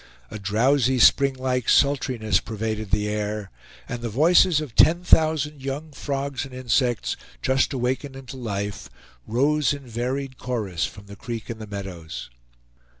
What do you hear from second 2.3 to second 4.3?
pervaded the air, and the